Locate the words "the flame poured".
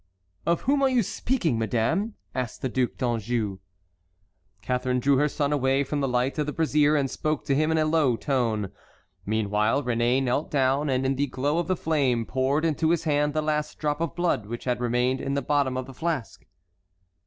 11.67-12.65